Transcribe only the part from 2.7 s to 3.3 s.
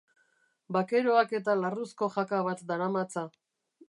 daramatza.